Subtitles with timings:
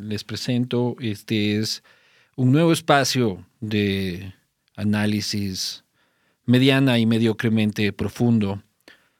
[0.00, 0.96] les presento.
[1.00, 1.82] Este es
[2.36, 4.34] un nuevo espacio de
[4.76, 5.84] análisis
[6.46, 8.62] mediana y mediocremente profundo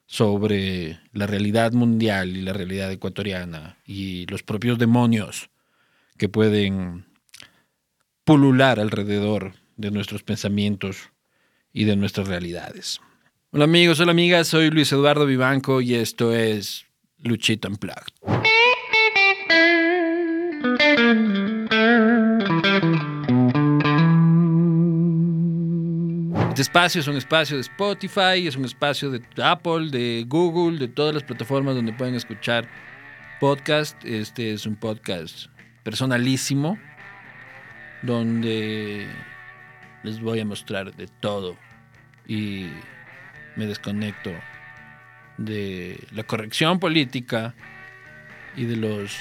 [0.05, 5.49] sobre la realidad mundial y la realidad ecuatoriana y los propios demonios
[6.17, 7.05] que pueden
[8.23, 11.09] pulular alrededor de nuestros pensamientos
[11.73, 13.01] y de nuestras realidades.
[13.51, 16.85] Hola amigos, hola amigas, soy Luis Eduardo Vivanco y esto es
[17.19, 18.54] Luchita Unplugged.
[26.55, 30.87] Este espacio es un espacio de Spotify, es un espacio de Apple, de Google, de
[30.87, 32.65] todas las plataformas donde pueden escuchar
[33.41, 34.01] podcast.
[34.05, 35.47] Este es un podcast
[35.83, 36.79] personalísimo
[38.03, 39.05] donde
[40.03, 41.57] les voy a mostrar de todo
[42.25, 42.67] y
[43.57, 44.31] me desconecto
[45.37, 47.53] de la corrección política
[48.55, 49.17] y de los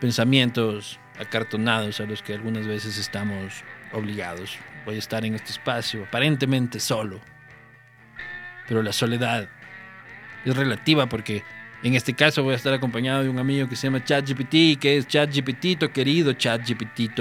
[0.00, 4.58] pensamientos acartonados a los que algunas veces estamos obligados
[4.88, 7.20] voy a estar en este espacio, aparentemente solo.
[8.66, 9.46] Pero la soledad
[10.46, 11.44] es relativa porque
[11.82, 14.96] en este caso voy a estar acompañado de un amigo que se llama ChatGPT, que
[14.96, 17.20] es ChatGPT, querido ChatGPT,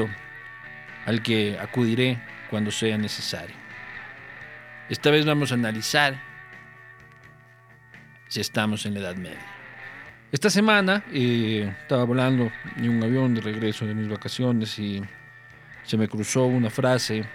[1.05, 2.17] al que acudiré
[2.49, 3.55] cuando sea necesario.
[4.89, 6.17] Esta vez vamos a analizar
[8.29, 9.45] si estamos en la Edad Media.
[10.31, 15.03] Esta semana eh, estaba volando en un avión de regreso de mis vacaciones y
[15.83, 17.25] se me cruzó una frase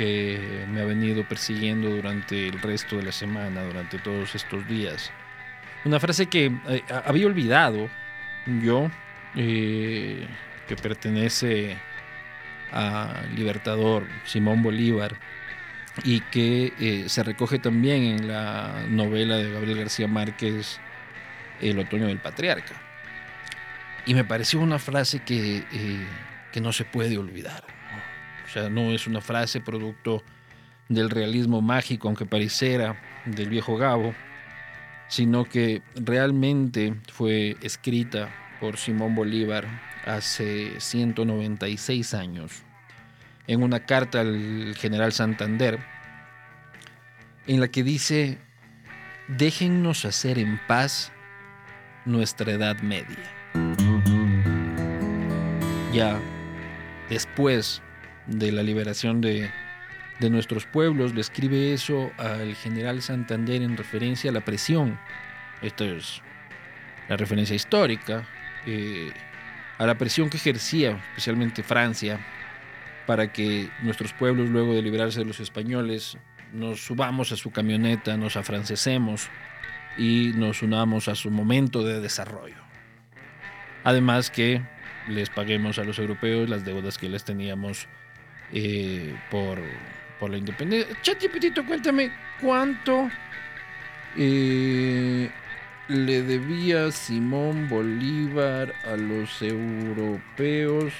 [0.00, 5.12] que me ha venido persiguiendo durante el resto de la semana, durante todos estos días.
[5.84, 7.90] Una frase que eh, había olvidado
[8.62, 8.90] yo,
[9.36, 10.26] eh,
[10.66, 11.76] que pertenece
[12.72, 15.18] al libertador Simón Bolívar
[16.02, 20.80] y que eh, se recoge también en la novela de Gabriel García Márquez,
[21.60, 22.72] El otoño del patriarca.
[24.06, 25.62] Y me pareció una frase que,
[26.52, 27.79] que no se puede olvidar.
[28.50, 30.24] O sea, no es una frase producto
[30.88, 34.12] del realismo mágico, aunque pareciera del viejo Gabo,
[35.06, 38.28] sino que realmente fue escrita
[38.58, 39.68] por Simón Bolívar
[40.04, 42.64] hace 196 años
[43.46, 45.78] en una carta al general Santander,
[47.46, 48.38] en la que dice,
[49.28, 51.12] déjennos hacer en paz
[52.04, 53.16] nuestra edad media.
[55.92, 56.20] Ya
[57.08, 57.80] después
[58.26, 59.50] de la liberación de,
[60.20, 64.98] nuestros pueblos, le escribe eso al general Santander en referencia a la presión.
[65.62, 66.20] Esto es
[67.08, 68.28] la referencia histórica,
[68.66, 69.12] eh,
[69.78, 72.20] a la presión que ejercía especialmente Francia
[73.06, 76.18] para que nuestros pueblos, luego de liberarse de los españoles,
[76.52, 79.28] nos subamos a su camioneta, nos afrancesemos
[79.96, 82.62] y nos unamos a su momento de desarrollo.
[83.84, 84.62] Además que
[85.08, 87.88] les paguemos a los europeos las deudas que les teníamos
[88.52, 89.60] eh, por,
[90.28, 90.96] la independencia.
[91.00, 93.10] ChatGPT, cuéntame cuánto
[94.16, 95.30] eh,
[95.88, 100.92] le debía Simón Bolívar a los europeos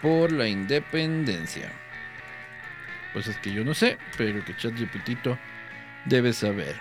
[0.00, 1.72] por la independencia.
[3.12, 5.28] Pues es que yo no sé, pero que ChatGPT
[6.04, 6.76] debe saber.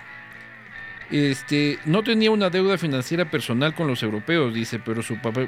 [1.11, 5.01] Este, no tenía una deuda financiera personal con los europeos, dice, pero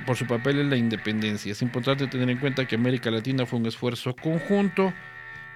[0.06, 1.52] por su papel en la independencia.
[1.52, 4.94] Es importante tener en cuenta que América Latina fue un esfuerzo conjunto.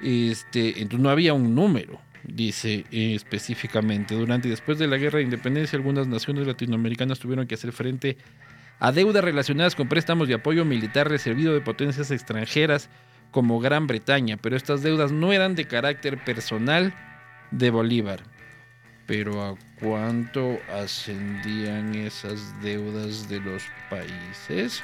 [0.01, 4.15] Este, entonces no había un número, dice específicamente.
[4.15, 8.17] Durante y después de la guerra de independencia, algunas naciones latinoamericanas tuvieron que hacer frente
[8.79, 12.89] a deudas relacionadas con préstamos de apoyo militar recibido de potencias extranjeras
[13.29, 16.91] como Gran Bretaña, pero estas deudas no eran de carácter personal
[17.51, 18.30] de Bolívar
[19.11, 24.81] pero ¿a cuánto ascendían esas deudas de los países?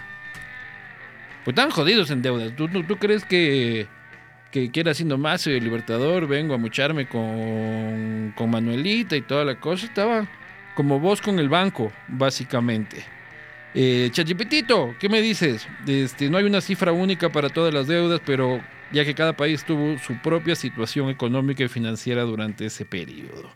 [1.45, 2.53] Pues están jodidos en deudas.
[2.57, 3.87] ¿Tú, tú, crees que,
[4.51, 6.27] que quiera haciendo más el Libertador?
[6.27, 9.85] Vengo a mucharme con, con Manuelita y toda la cosa.
[9.85, 10.27] Estaba
[10.75, 13.05] como vos con el banco, básicamente.
[13.73, 15.65] Eh, Chachipetito, ¿qué me dices?
[15.87, 18.61] Este, no hay una cifra única para todas las deudas, pero
[18.91, 23.55] ya que cada país tuvo su propia situación económica y financiera durante ese periodo.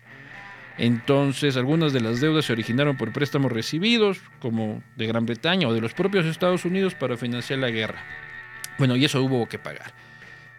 [0.77, 5.73] Entonces, algunas de las deudas se originaron por préstamos recibidos, como de Gran Bretaña o
[5.73, 8.03] de los propios Estados Unidos, para financiar la guerra.
[8.77, 9.93] Bueno, y eso hubo que pagar.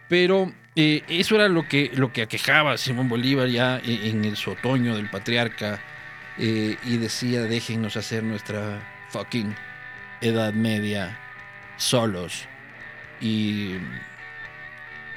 [0.08, 4.36] Pero eh, eso era lo que, lo que aquejaba a Simón Bolívar ya en, el
[4.46, 5.80] otoño del patriarca
[6.38, 9.54] eh, y decía, déjennos hacer nuestra fucking
[10.20, 11.18] Edad Media
[11.78, 12.46] solos
[13.20, 13.76] y,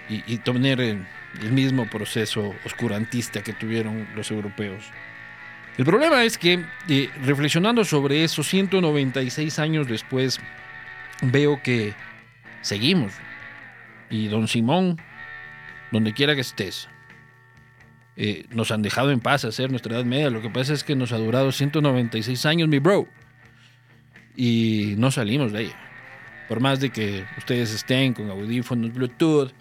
[0.10, 0.80] y, y tener
[1.42, 4.86] el mismo proceso oscurantista que tuvieron los europeos.
[5.78, 10.40] El problema es que, eh, reflexionando sobre eso, 196 años después
[11.22, 11.94] veo que
[12.62, 13.14] seguimos.
[14.10, 14.98] Y don Simón,
[15.92, 16.88] donde quiera que estés,
[18.16, 20.30] eh, nos han dejado en paz hacer nuestra edad media.
[20.30, 23.08] Lo que pasa es que nos ha durado 196 años, mi bro.
[24.38, 25.76] Y no salimos de ella.
[26.48, 29.52] Por más de que ustedes estén con audífonos Bluetooth,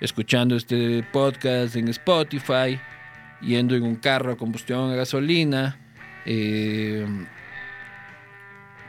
[0.00, 2.78] escuchando este podcast en Spotify,
[3.40, 5.78] yendo en un carro a combustión a gasolina,
[6.24, 7.06] eh,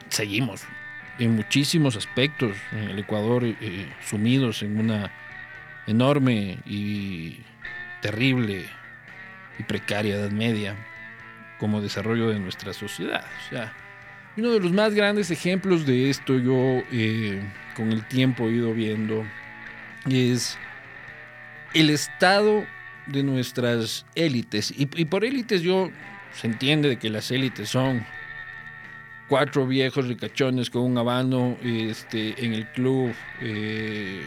[0.10, 0.64] seguimos
[1.20, 5.12] en muchísimos aspectos en el Ecuador eh, sumidos en una
[5.88, 7.40] enorme y
[8.02, 8.66] terrible
[9.58, 10.76] y precaria edad media
[11.60, 13.26] como desarrollo de nuestra sociedad.
[13.46, 13.74] O sea,
[14.36, 17.42] uno de los más grandes ejemplos de esto yo eh,
[17.76, 19.26] con el tiempo he ido viendo
[20.10, 20.58] es
[21.80, 22.66] el estado
[23.06, 24.74] de nuestras élites.
[24.76, 25.90] Y, por élites yo
[26.34, 28.06] se entiende de que las élites son
[29.28, 34.22] cuatro viejos ricachones con un habano este, en el club, eh,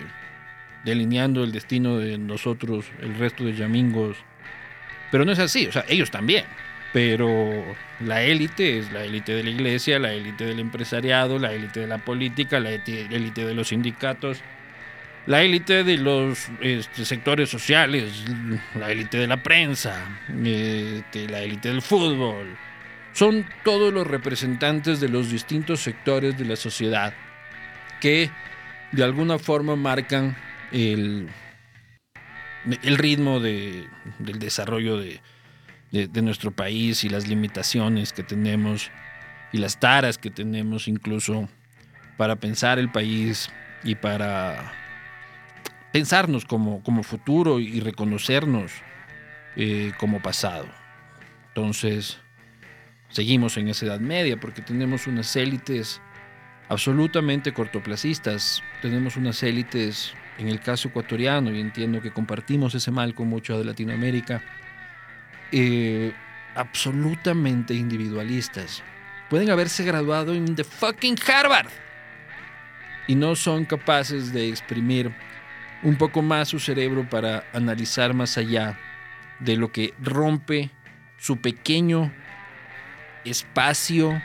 [0.85, 4.17] delineando el destino de nosotros, el resto de yamingos.
[5.11, 6.45] Pero no es así, o sea, ellos también.
[6.93, 7.29] Pero
[8.01, 11.87] la élite es la élite de la iglesia, la élite del empresariado, la élite de
[11.87, 14.43] la política, la élite de los sindicatos,
[15.27, 18.25] la élite de los este, sectores sociales,
[18.75, 22.57] la élite de la prensa, este, la élite del fútbol.
[23.13, 27.13] Son todos los representantes de los distintos sectores de la sociedad
[28.01, 28.31] que
[28.93, 30.37] de alguna forma marcan
[30.73, 31.29] el,
[32.83, 33.89] el ritmo del
[34.39, 35.21] desarrollo de,
[35.91, 38.91] de, nuestro país y las limitaciones que tenemos
[39.53, 41.49] y las taras que tenemos incluso
[42.17, 43.51] para pensar el país
[43.83, 44.80] y para
[45.93, 48.73] pensarnos como, como futuro y reconocernos
[49.57, 50.67] eh, como pasado.
[51.49, 52.19] Entonces,
[53.09, 56.01] seguimos en esa edad media porque tenemos unas élites
[56.69, 63.13] absolutamente cortoplacistas, tenemos unas élites, en el caso ecuatoriano, y entiendo que compartimos ese mal
[63.13, 64.41] con mucho de Latinoamérica,
[65.51, 66.13] eh,
[66.55, 68.85] absolutamente individualistas.
[69.29, 71.69] Pueden haberse graduado en the fucking Harvard
[73.09, 75.13] y no son capaces de exprimir
[75.83, 78.79] un poco más su cerebro para analizar más allá
[79.39, 80.71] de lo que rompe
[81.19, 82.13] su pequeño
[83.25, 84.23] espacio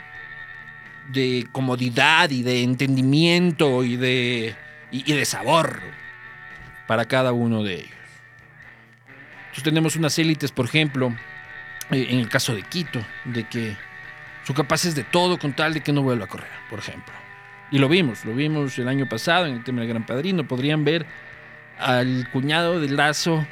[1.08, 4.54] de comodidad y de entendimiento y de,
[4.90, 5.80] y de sabor
[6.86, 7.96] para cada uno de ellos
[9.62, 11.14] tenemos unas élites, por ejemplo,
[11.90, 13.76] eh, en el caso de Quito, de que
[14.44, 17.12] son capaces de todo con tal de que no vuelva a correr, por ejemplo.
[17.70, 20.46] Y lo vimos, lo vimos el año pasado en el tema del Gran Padrino.
[20.46, 21.04] Podrían ver
[21.78, 23.46] al cuñado de Lazo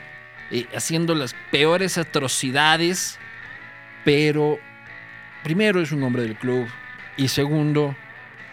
[0.51, 3.19] eh, haciendo las peores atrocidades,
[4.05, 4.59] pero
[5.43, 6.69] primero es un hombre del club
[7.17, 7.97] y segundo,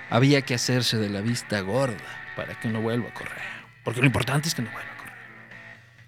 [0.10, 1.96] había que hacerse de la vista gorda
[2.36, 3.42] para que no vuelva a correr.
[3.84, 5.14] Porque lo importante es que no vuelva a correr.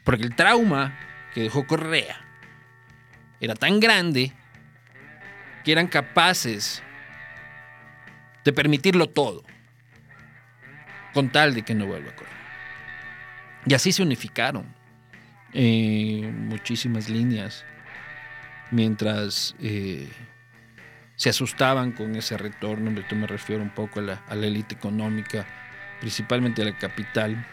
[0.03, 0.97] Porque el trauma
[1.33, 2.21] que dejó Correa
[3.39, 4.31] era tan grande
[5.63, 6.83] que eran capaces
[8.43, 9.43] de permitirlo todo,
[11.13, 12.42] con tal de que no vuelva a correr.
[13.65, 14.65] Y así se unificaron
[15.53, 17.63] eh, muchísimas líneas,
[18.71, 20.09] mientras eh,
[21.15, 24.75] se asustaban con ese retorno, esto me refiero un poco a la, a la élite
[24.75, 25.45] económica,
[25.99, 27.45] principalmente a la capital,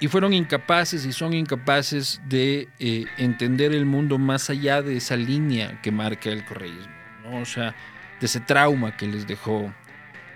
[0.00, 5.16] y fueron incapaces y son incapaces de eh, entender el mundo más allá de esa
[5.16, 6.92] línea que marca el correísmo,
[7.24, 7.38] ¿no?
[7.38, 7.74] o sea,
[8.20, 9.72] de ese trauma que les dejó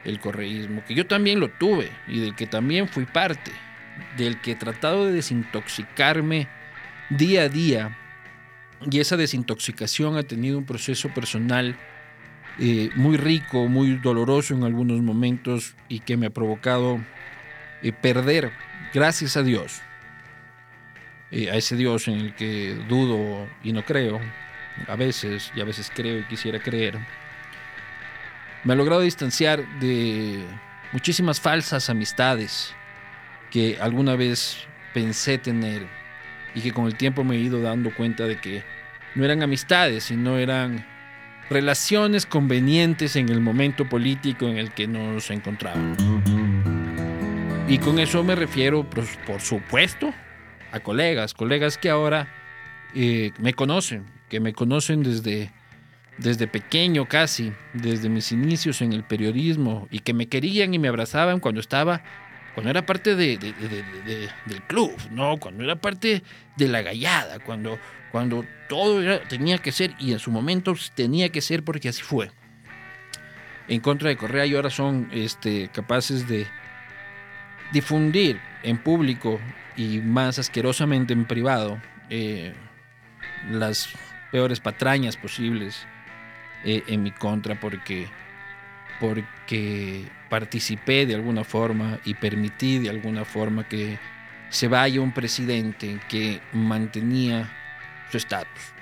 [0.05, 3.53] el correísmo, que yo también lo tuve y del que también fui parte,
[4.17, 6.49] del que he tratado de desintoxicarme
[7.11, 7.99] día a día,
[8.91, 11.77] y esa desintoxicación ha tenido un proceso personal
[12.59, 17.01] eh, muy rico, muy doloroso en algunos momentos y que me ha provocado
[17.83, 18.53] eh, perder
[18.93, 19.81] gracias a Dios,
[21.31, 24.21] a ese Dios en el que dudo y no creo,
[24.87, 26.99] a veces, y a veces creo y quisiera creer,
[28.65, 30.45] me ha logrado distanciar de
[30.93, 32.75] muchísimas falsas amistades
[33.51, 34.57] que alguna vez
[34.95, 35.87] pensé tener
[36.55, 38.63] y que con el tiempo me he ido dando cuenta de que
[39.15, 40.87] no eran amistades, sino eran
[41.51, 45.99] relaciones convenientes en el momento político en el que nos encontrábamos.
[47.69, 50.13] Y con eso me refiero, pues, por supuesto,
[50.73, 52.29] a colegas, colegas que ahora
[52.95, 55.51] eh, me conocen, que me conocen desde,
[56.17, 60.89] desde pequeño casi, desde mis inicios en el periodismo, y que me querían y me
[60.89, 62.03] abrazaban cuando estaba,
[62.59, 65.37] cuando era parte de, del club, ¿no?
[65.37, 66.25] Cuando era parte
[66.57, 67.79] de la gallada, cuando,
[68.11, 72.33] cuando todo tenía que ser, y en su momento tenía que ser porque así fue.
[73.69, 76.49] en contra de Correa y ahora son este, capaces de
[77.73, 79.39] difundir en público
[79.77, 82.55] y más asquerosamente en privado eh,
[83.53, 83.91] las
[84.33, 85.87] peores patrañas posibles
[86.65, 88.09] eh, en mi contra porque,
[89.01, 93.99] porque participé de alguna forma y permití de alguna forma que
[94.51, 97.51] se vaya un presidente que mantenía
[98.11, 98.73] su estatus,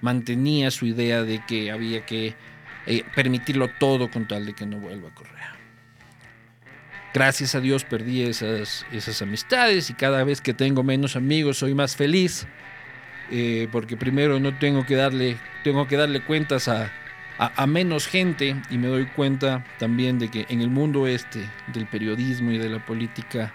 [0.00, 2.34] mantenía su idea de que había que
[2.86, 5.54] eh, permitirlo todo con tal de que no vuelva a Correa.
[7.14, 11.74] Gracias a Dios perdí esas, esas amistades y cada vez que tengo menos amigos soy
[11.74, 12.46] más feliz.
[13.30, 16.90] Eh, porque primero no tengo que darle, tengo que darle cuentas a,
[17.38, 21.86] a, menos gente y me doy cuenta también de que en el mundo este del
[21.86, 23.54] periodismo y de la política,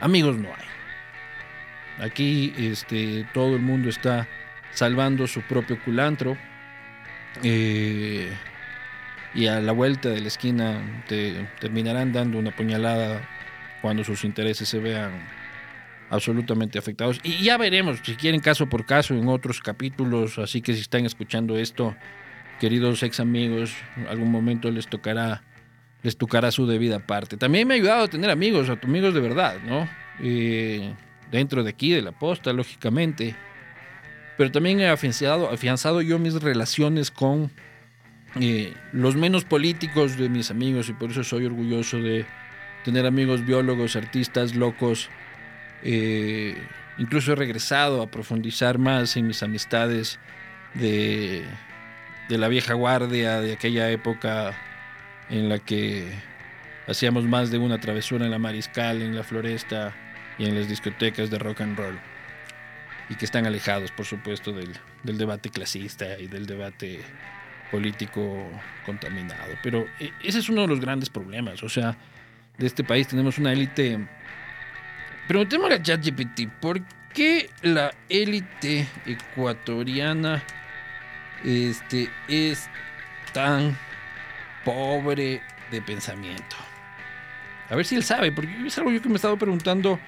[0.00, 2.06] amigos no hay.
[2.06, 4.28] Aquí este, todo el mundo está
[4.70, 6.36] salvando su propio culantro
[7.42, 8.32] eh,
[9.34, 13.28] y a la vuelta de la esquina te terminarán dando una puñalada
[13.82, 15.10] cuando sus intereses se vean
[16.10, 17.20] absolutamente afectados.
[17.24, 20.38] Y ya veremos, si quieren caso por caso, en otros capítulos.
[20.38, 21.96] Así que si están escuchando esto,
[22.60, 23.74] queridos ex amigos,
[24.08, 25.42] algún momento les tocará,
[26.02, 27.36] les tocará su debida parte.
[27.36, 29.88] También me ha ayudado a tener amigos, a amigos de verdad, ¿no?
[31.30, 33.36] Dentro de aquí, de la posta, lógicamente
[34.38, 37.50] pero también he afianzado, afianzado yo mis relaciones con
[38.40, 42.24] eh, los menos políticos de mis amigos y por eso soy orgulloso de
[42.84, 45.10] tener amigos biólogos, artistas, locos.
[45.82, 46.56] Eh,
[46.98, 50.20] incluso he regresado a profundizar más en mis amistades
[50.74, 51.42] de,
[52.28, 54.56] de la vieja guardia, de aquella época
[55.30, 56.10] en la que
[56.86, 59.94] hacíamos más de una travesura en la mariscal, en la floresta
[60.38, 61.98] y en las discotecas de rock and roll
[63.08, 67.00] y que están alejados, por supuesto, del, debate clasista y del debate
[67.70, 68.46] político
[68.84, 69.54] contaminado.
[69.62, 71.62] Pero eh, ese es uno de los grandes problemas.
[71.62, 71.96] O sea,
[72.58, 74.06] de este país tenemos una élite.
[75.26, 76.82] Preguntémosle a ChatGPT, ¿por
[77.14, 80.42] qué la élite ecuatoriana
[81.44, 82.68] este, es
[83.32, 83.76] tan
[84.64, 86.56] pobre de pensamiento?
[87.70, 90.00] A ver si él sabe, porque es algo yo que me he estado preguntando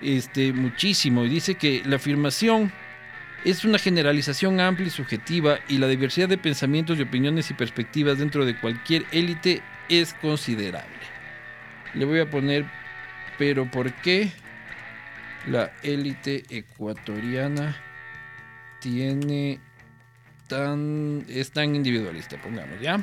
[0.00, 2.72] este, muchísimo y dice que la afirmación
[3.44, 8.18] es una generalización amplia y subjetiva y la diversidad de pensamientos y opiniones y perspectivas
[8.18, 10.92] dentro de cualquier élite es considerable.
[11.94, 12.64] Le voy a poner,
[13.38, 14.30] pero ¿por qué
[15.46, 17.76] la élite ecuatoriana
[18.78, 19.60] tiene
[20.52, 22.36] tan es tan individualista?
[22.40, 23.00] Pongamos, ¿ya?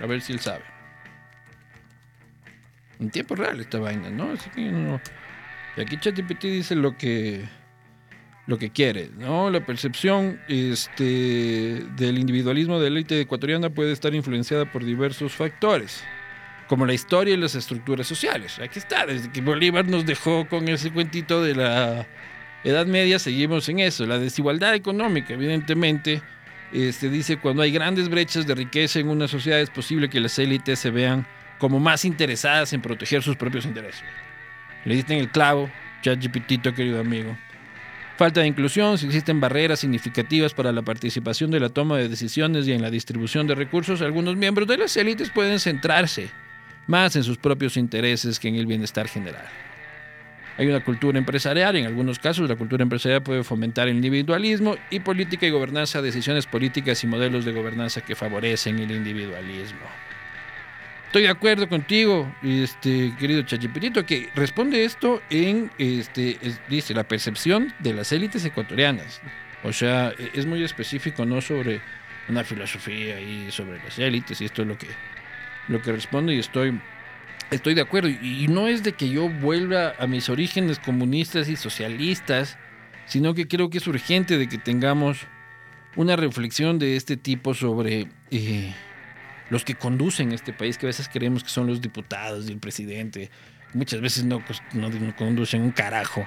[0.00, 0.64] A ver si él sabe.
[3.00, 4.32] En tiempo real esta vaina, ¿no?
[4.32, 5.00] Así que no
[5.82, 7.44] aquí ChatGPT dice lo que,
[8.46, 9.50] lo que quiere, ¿no?
[9.50, 16.04] La percepción este, del individualismo de la élite ecuatoriana puede estar influenciada por diversos factores,
[16.68, 18.58] como la historia y las estructuras sociales.
[18.58, 22.06] Aquí está, desde que Bolívar nos dejó con ese cuentito de la
[22.62, 24.06] Edad Media, seguimos en eso.
[24.06, 26.22] La desigualdad económica, evidentemente,
[26.74, 30.38] este, dice cuando hay grandes brechas de riqueza en una sociedad es posible que las
[30.38, 31.26] élites se vean
[31.58, 34.02] como más interesadas en proteger sus propios intereses.
[34.84, 35.70] Le en el clavo,
[36.02, 37.36] ChatGPT, querido amigo.
[38.16, 42.66] Falta de inclusión, si existen barreras significativas para la participación de la toma de decisiones
[42.66, 46.28] y en la distribución de recursos, algunos miembros de las élites pueden centrarse
[46.86, 49.46] más en sus propios intereses que en el bienestar general.
[50.56, 55.00] Hay una cultura empresarial, en algunos casos la cultura empresarial puede fomentar el individualismo y
[55.00, 59.80] política y gobernanza, decisiones políticas y modelos de gobernanza que favorecen el individualismo.
[61.06, 67.72] Estoy de acuerdo contigo, este querido Chachipirito, que responde esto en, este, dice, la percepción
[67.78, 69.20] de las élites ecuatorianas.
[69.62, 71.80] O sea, e, es muy específico, no sobre
[72.28, 74.88] una filosofía y sobre las élites, y esto es lo que,
[75.68, 76.80] lo que responde y estoy,
[77.50, 78.08] estoy de acuerdo.
[78.08, 82.58] Y no es de que yo vuelva a mis orígenes comunistas y socialistas,
[83.06, 85.18] sino que creo que es urgente de que tengamos
[85.96, 88.08] una reflexión de este tipo sobre...
[88.30, 88.72] Eh,
[89.50, 92.58] los que conducen este país, que a veces creemos que son los diputados y el
[92.58, 93.30] presidente,
[93.72, 96.26] muchas veces no, pues, no, conducen un carajo.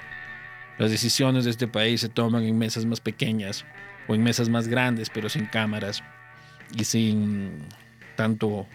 [0.78, 3.66] Las decisiones de este país se toman en mesas más pequeñas
[4.08, 6.04] o en mesas más grandes, pero sin cámaras
[6.78, 7.66] y sin
[8.16, 8.68] tanto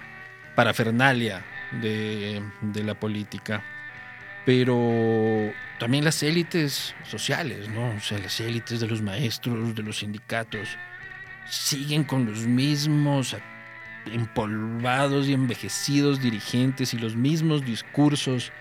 [0.56, 1.44] parafernalia
[1.80, 3.62] de, de la política.
[4.44, 7.90] Pero también las élites sociales, ¿no?
[7.90, 10.76] O sea, las élites de los maestros, de los sindicatos,
[11.48, 13.36] siguen con los mismos
[14.06, 18.52] empolvados y envejecidos dirigentes y los mismos discursos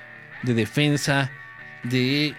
[0.44, 1.32] de defensa
[1.84, 2.36] de,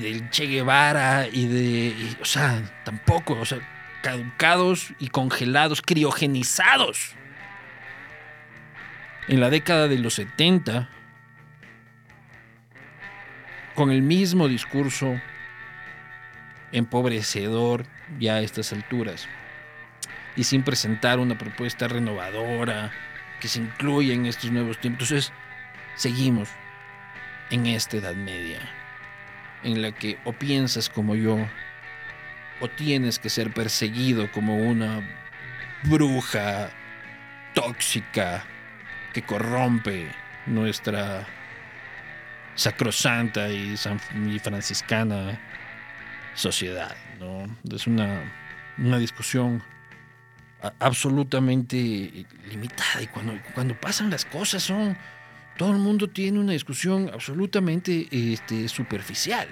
[0.00, 3.60] del Che Guevara y de, o sea, tampoco, o sea,
[4.02, 7.14] caducados y congelados, criogenizados
[9.28, 10.88] en la década de los 70
[13.74, 15.20] con el mismo discurso
[16.72, 17.86] empobrecedor
[18.18, 19.28] ya a estas alturas
[20.36, 22.92] y sin presentar una propuesta renovadora
[23.40, 25.10] que se incluya en estos nuevos tiempos.
[25.10, 25.32] Entonces,
[25.96, 26.50] seguimos
[27.50, 28.60] en esta Edad Media,
[29.62, 31.38] en la que o piensas como yo,
[32.60, 35.00] o tienes que ser perseguido como una
[35.84, 36.70] bruja
[37.54, 38.44] tóxica
[39.12, 40.08] que corrompe
[40.46, 41.26] nuestra
[42.54, 43.76] sacrosanta y,
[44.42, 45.40] franciscana
[46.34, 46.94] sociedad.
[47.18, 47.46] ¿no?
[47.74, 48.20] Es una,
[48.78, 49.62] una discusión
[50.78, 54.96] absolutamente limitada y cuando, cuando pasan las cosas son
[55.56, 59.48] todo el mundo tiene una discusión absolutamente este, superficial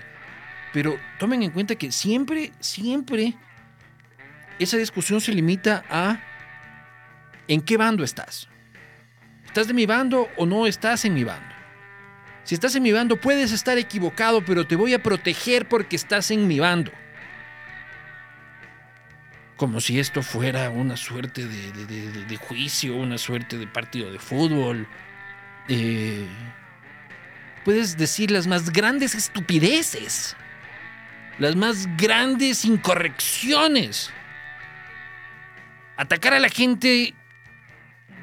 [0.72, 3.34] pero tomen en cuenta que siempre siempre
[4.58, 6.20] esa discusión se limita a
[7.46, 8.48] en qué bando estás
[9.48, 11.54] estás de mi bando o no estás en mi bando
[12.44, 16.30] si estás en mi bando puedes estar equivocado pero te voy a proteger porque estás
[16.30, 16.92] en mi bando
[19.58, 24.86] como si esto fuera una suerte de, juicio, una suerte de partido de fútbol.
[25.68, 26.26] Eh,
[27.64, 30.36] puedes decir las más grandes estupideces,
[31.40, 34.10] las más grandes incorrecciones.
[35.96, 37.14] Atacar a la gente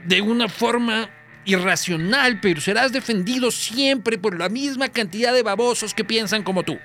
[0.05, 1.09] de una forma
[1.45, 6.79] irracional, pero serás defendido siempre por la misma cantidad de babosos que piensan como tú.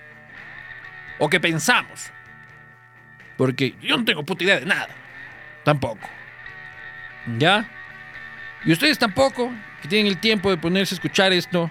[1.18, 2.10] O que pensamos.
[3.36, 4.88] Porque yo no tengo puta idea de nada.
[5.64, 6.08] Tampoco.
[7.38, 7.68] ¿Ya?
[8.64, 9.50] Y ustedes tampoco,
[9.80, 11.70] que tienen el tiempo de ponerse a escuchar esto.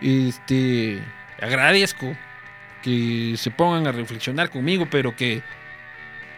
[0.00, 1.00] Este.
[1.40, 2.16] Agradezco
[2.82, 5.42] que se pongan a reflexionar conmigo, pero que.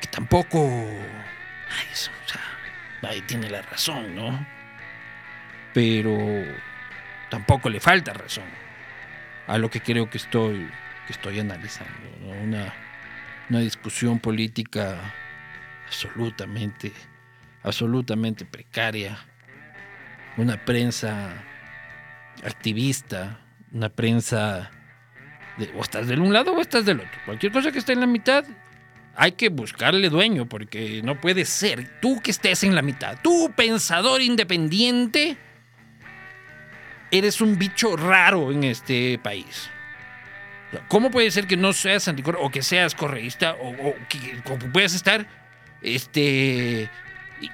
[0.01, 0.59] que tampoco.
[1.71, 2.41] Ay, eso, o sea,
[3.03, 4.47] ahí tiene la razón, ¿no?
[5.75, 6.17] Pero.
[7.31, 8.45] tampoco le falta razón
[9.47, 10.69] a lo que creo que estoy,
[11.07, 12.09] que estoy analizando.
[12.43, 12.73] Una
[13.53, 14.97] una discusión política
[15.87, 16.91] absolutamente,
[17.63, 19.19] absolutamente precaria,
[20.39, 21.45] una prensa
[22.45, 23.41] activista,
[23.73, 24.71] una prensa
[25.59, 27.21] de, o estás del un lado o estás del otro.
[27.27, 28.45] Cualquier cosa que esté en la mitad,
[29.15, 33.19] hay que buscarle dueño, porque no puede ser tú que estés en la mitad.
[33.23, 35.37] Tú, pensador independiente,
[37.11, 39.71] eres un bicho raro en este país.
[40.89, 44.41] ¿Cómo puede ser que no seas anticor o que seas correísta o, que
[44.73, 45.27] puedas estar
[45.83, 46.89] este,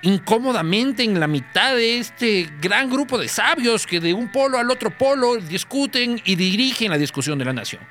[0.03, 4.71] incómodamente en la mitad de este gran grupo de sabios que de un polo al
[4.71, 7.83] otro polo discuten y dirigen la discusión de la nación?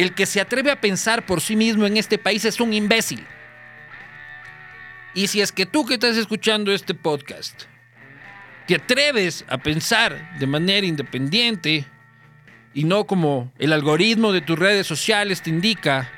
[0.00, 3.22] El que se atreve a pensar por sí mismo en este país es un imbécil.
[5.12, 7.64] Y si es que tú que estás escuchando este podcast
[8.66, 11.84] te atreves a pensar de manera independiente,
[12.72, 16.10] y no como el algoritmo de tus redes sociales te indica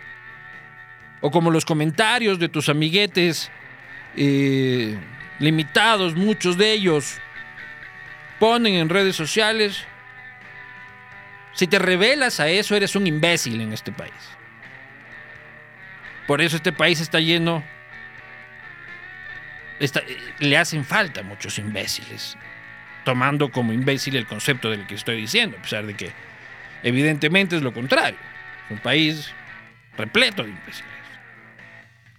[1.20, 3.50] o como los comentarios de tus amiguetes
[4.14, 4.96] eh,
[5.40, 7.16] limitados, muchos de ellos
[8.38, 9.84] ponen en redes sociales.
[11.52, 14.12] Si te revelas a eso, eres un imbécil en este país.
[16.26, 17.62] Por eso este país está lleno,
[20.38, 22.36] le hacen falta muchos imbéciles,
[23.04, 26.12] tomando como imbécil el concepto del que estoy diciendo, a pesar de que
[26.82, 28.18] Evidentemente es lo contrario.
[28.66, 29.32] Es un país
[29.96, 30.90] repleto de imbéciles.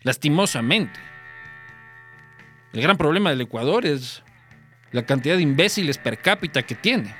[0.03, 0.99] Lastimosamente.
[2.73, 4.23] El gran problema del Ecuador es
[4.91, 7.13] la cantidad de imbéciles per cápita que tiene.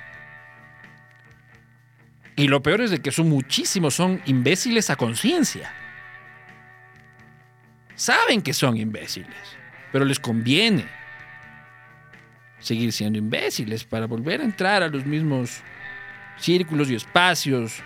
[2.35, 5.71] Y lo peor es de que son muchísimos, son imbéciles a conciencia.
[7.95, 9.57] Saben que son imbéciles,
[9.91, 10.85] pero les conviene
[12.59, 15.61] seguir siendo imbéciles para volver a entrar a los mismos
[16.37, 17.83] círculos y espacios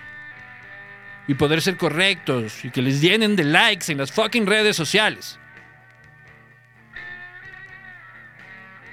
[1.28, 5.38] y poder ser correctos y que les llenen de likes en las fucking redes sociales.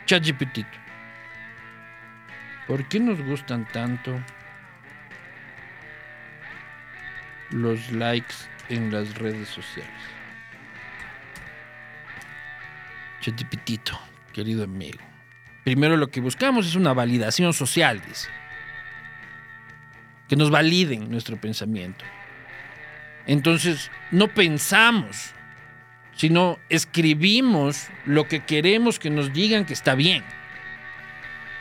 [0.06, 0.66] ChatGPT.
[2.66, 4.18] ¿Por qué nos gustan tanto
[7.50, 8.34] los likes
[8.68, 9.90] en las redes sociales?
[13.20, 13.90] ChatGPT,
[14.32, 14.98] querido amigo.
[15.64, 18.28] Primero lo que buscamos es una validación social, dice
[20.28, 22.04] que nos validen nuestro pensamiento.
[23.26, 25.32] Entonces, no pensamos,
[26.14, 30.22] sino escribimos lo que queremos que nos digan que está bien.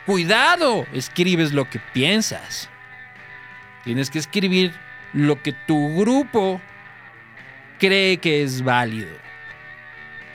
[0.06, 2.68] Cuidado, escribes lo que piensas.
[3.84, 4.72] Tienes que escribir
[5.14, 6.60] lo que tu grupo
[7.78, 9.16] cree que es válido.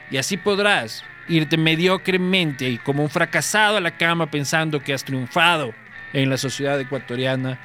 [0.10, 5.04] Y así podrás irte mediocremente y como un fracasado a la cama pensando que has
[5.04, 5.74] triunfado
[6.14, 7.60] en la sociedad ecuatoriana,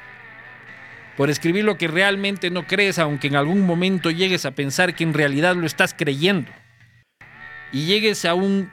[1.16, 5.04] por escribir lo que realmente no crees, aunque en algún momento llegues a pensar que
[5.04, 6.50] en realidad lo estás creyendo,
[7.72, 8.70] y llegues a un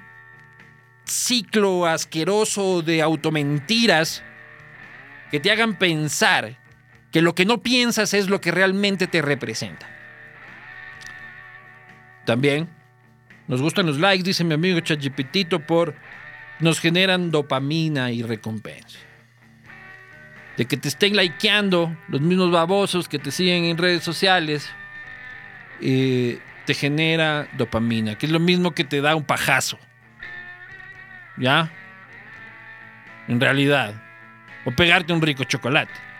[1.06, 4.23] ciclo asqueroso de automentiras
[5.30, 6.58] que te hagan pensar
[7.12, 9.88] que lo que no piensas es lo que realmente te representa.
[12.26, 12.69] También
[13.47, 15.95] nos gustan los likes, dice mi amigo Chachipitito, por
[16.60, 19.00] nos generan dopamina y recompensa.
[20.58, 24.69] De que te estén likeando los mismos babosos que te siguen en redes sociales,
[25.82, 29.80] eh, te genera dopamina, que es lo mismo que te da un pajazo.
[31.38, 31.71] ¿Ya?
[33.28, 33.95] En realidad.
[34.65, 36.11] O pegarte un rico chocolate.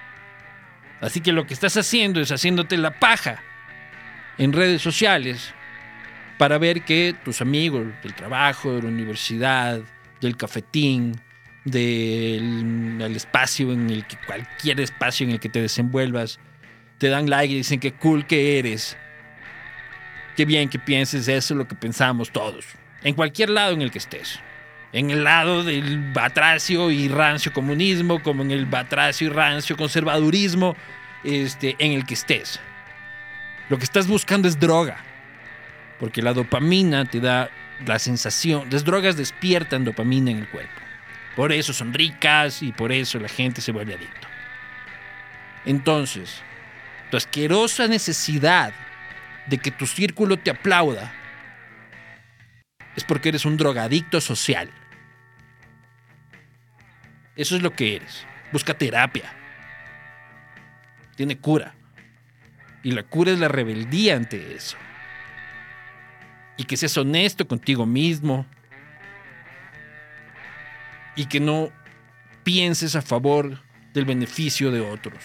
[1.02, 3.44] Así que lo que estás haciendo es haciéndote la paja
[4.38, 5.54] en redes sociales
[6.38, 9.82] para ver que tus amigos del trabajo, de la universidad,
[10.22, 11.20] del cafetín,
[11.66, 16.40] del, espacio en el que cualquier espacio en el que te desenvuelvas,
[16.98, 18.98] te dan like y dicen que cool que eres.
[20.36, 22.66] Qué bien que pienses eso, lo que pensamos todos.
[23.04, 24.40] En cualquier lado en el que estés.
[24.94, 30.76] En el lado del batracio y rancio comunismo, como en el batracio y rancio conservadurismo,
[31.24, 32.60] este, en el que estés.
[33.70, 34.98] Lo que estás buscando es droga
[36.02, 37.52] porque la dopamina te da
[37.86, 40.74] la sensación, las drogas despiertan dopamina en el cuerpo.
[41.36, 44.28] Por eso son ricas y por eso la gente se vuelve adicto.
[45.64, 46.42] Entonces,
[47.12, 48.74] tu asquerosa necesidad
[49.46, 51.14] de que tu círculo te aplauda
[52.96, 54.72] es porque eres un drogadicto social.
[57.42, 58.26] Eso es lo que eres.
[58.52, 59.34] Busca terapia.
[61.16, 61.74] Tiene cura.
[62.84, 64.78] Y la cura es la rebeldía ante eso
[66.62, 68.46] y que seas honesto contigo mismo
[71.16, 71.72] y que no
[72.44, 75.18] pienses a favor del beneficio de otros.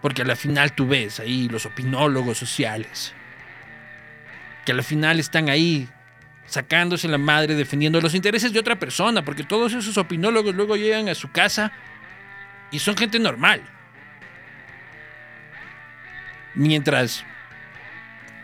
[0.00, 3.12] Porque a la final tú ves ahí los opinólogos sociales,
[4.64, 5.86] que a la final están ahí
[6.50, 11.08] sacándose la madre defendiendo los intereses de otra persona, porque todos esos opinólogos luego llegan
[11.08, 11.70] a su casa
[12.72, 13.62] y son gente normal.
[16.54, 17.24] Mientras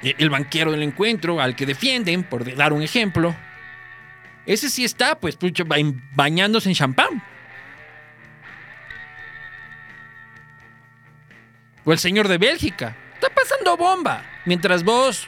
[0.02, 3.34] eh, el banquero del encuentro, al que defienden, por dar un ejemplo,
[4.46, 5.36] ese sí está, pues,
[6.14, 7.20] bañándose en champán.
[11.84, 12.96] O el señor de Bélgica.
[13.14, 14.24] Está pasando bomba.
[14.44, 15.26] Mientras vos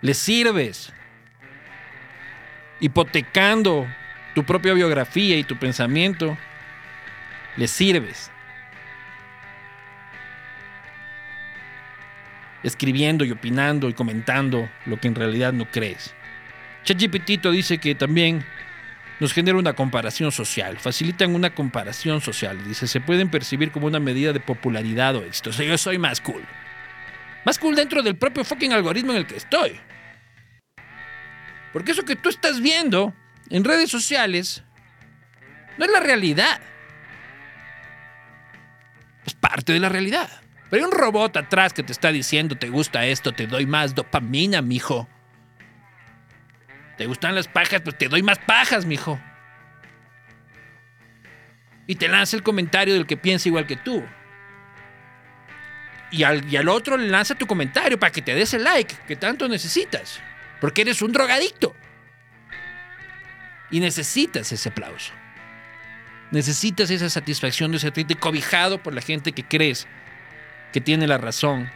[0.00, 0.94] le sirves,
[2.80, 3.86] hipotecando
[4.34, 6.36] tu propia biografía y tu pensamiento,
[7.56, 8.30] le sirves
[12.62, 16.14] escribiendo y opinando y comentando lo que en realidad no crees.
[16.84, 18.44] ChatGPT dice que también
[19.20, 22.58] nos genera una comparación social, facilitan una comparación social.
[22.66, 25.50] Dice, se pueden percibir como una medida de popularidad o éxito.
[25.50, 26.44] O yo soy más cool.
[27.44, 29.80] Más cool dentro del propio fucking algoritmo en el que estoy.
[31.76, 33.12] Porque eso que tú estás viendo
[33.50, 34.62] en redes sociales
[35.76, 36.58] no es la realidad.
[39.26, 40.26] Es parte de la realidad.
[40.70, 43.94] Pero hay un robot atrás que te está diciendo, te gusta esto, te doy más
[43.94, 45.06] dopamina, mijo.
[46.96, 47.82] ¿Te gustan las pajas?
[47.82, 49.20] Pues te doy más pajas, mijo.
[51.86, 54.02] Y te lanza el comentario del que piensa igual que tú.
[56.10, 58.96] Y al, y al otro le lanza tu comentario para que te des el like
[59.06, 60.22] que tanto necesitas.
[60.60, 61.74] Porque eres un drogadicto.
[63.70, 65.12] Y necesitas ese aplauso.
[66.30, 69.86] Necesitas esa satisfacción de sentirte cobijado por la gente que crees
[70.72, 71.70] que tiene la razón,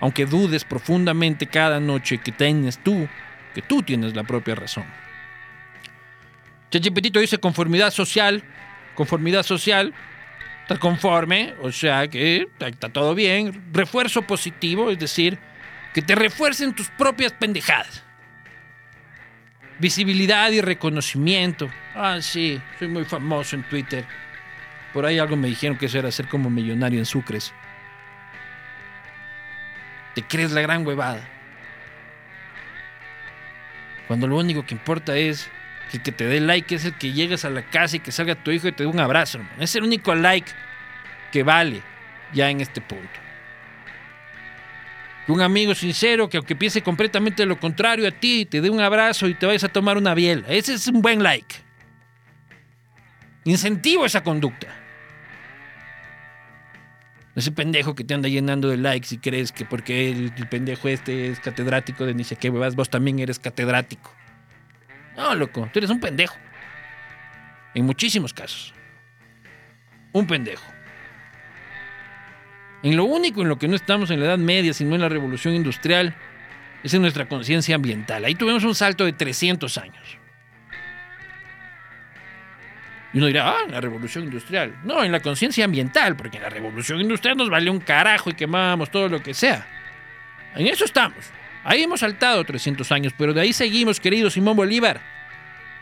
[0.00, 3.08] aunque dudes profundamente cada noche que tienes tú,
[3.54, 4.84] que tú tienes la propia razón.
[6.70, 8.42] Chachipetito dice conformidad social,
[8.94, 9.94] conformidad social,
[10.62, 15.38] está conforme, o sea que está todo bien, refuerzo positivo, es decir,
[15.92, 18.02] que te refuercen tus propias pendejadas.
[19.78, 21.68] Visibilidad y reconocimiento.
[21.94, 24.04] Ah, sí, soy muy famoso en Twitter.
[24.92, 27.52] Por ahí algo me dijeron que eso era ser como millonario en Sucres
[30.14, 31.28] te crees la gran huevada.
[34.06, 35.50] Cuando lo único que importa es
[35.90, 38.12] que el que te dé like es el que llegues a la casa y que
[38.12, 39.62] salga tu hijo y te dé un abrazo, hermano.
[39.62, 40.50] Es el único like
[41.32, 41.82] que vale
[42.32, 43.23] ya en este punto.
[45.26, 49.26] Un amigo sincero que aunque piense completamente lo contrario a ti, te dé un abrazo
[49.26, 50.46] y te vayas a tomar una biela.
[50.48, 51.56] Ese es un buen like.
[53.44, 54.68] Incentivo esa conducta.
[57.34, 61.30] Ese pendejo que te anda llenando de likes y crees que porque el, pendejo este
[61.30, 64.14] es catedrático de ni vos también eres catedrático.
[65.16, 66.36] No, loco, tú eres un pendejo.
[67.74, 68.72] En muchísimos casos.
[70.12, 70.73] Un pendejo.
[72.84, 75.08] En lo único en lo que no estamos en la Edad Media, sino en la
[75.08, 76.14] Revolución Industrial,
[76.82, 78.26] es en nuestra conciencia ambiental.
[78.26, 80.18] Ahí tuvimos un salto de 300 años.
[83.14, 84.74] Y uno dirá, ah, la revolución industrial.
[84.84, 88.34] No, en la conciencia ambiental, porque en la revolución industrial nos vale un carajo y
[88.34, 89.66] quemábamos todo lo que sea.
[90.54, 91.24] En eso estamos.
[91.64, 95.00] Ahí hemos saltado 300 años, pero de ahí seguimos, querido Simón Bolívar.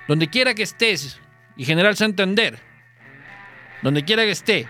[0.07, 1.21] Donde quiera que estés,
[1.57, 2.61] y General Santander,
[3.83, 4.69] donde quiera que esté,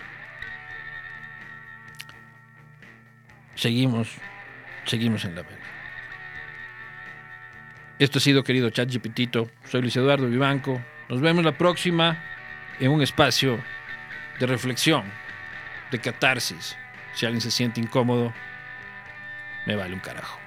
[3.55, 4.09] seguimos,
[4.85, 5.63] seguimos en la verga.
[7.99, 9.49] Esto ha sido, querido Chat Gptito.
[9.65, 10.81] Soy Luis Eduardo Vivanco.
[11.09, 12.21] Nos vemos la próxima
[12.79, 13.59] en un espacio
[14.39, 15.03] de reflexión,
[15.91, 16.75] de catarsis.
[17.13, 18.33] Si alguien se siente incómodo,
[19.65, 20.42] me vale un carajo.